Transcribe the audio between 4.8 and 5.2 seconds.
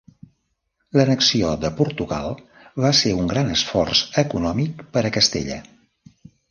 per a